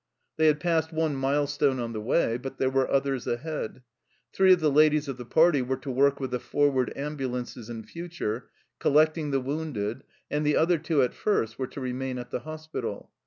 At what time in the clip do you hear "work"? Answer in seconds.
5.91-6.19